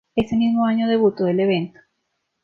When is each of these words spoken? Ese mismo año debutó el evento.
Ese 0.15 0.35
mismo 0.35 0.65
año 0.65 0.87
debutó 0.87 1.27
el 1.27 1.39
evento. 1.41 1.79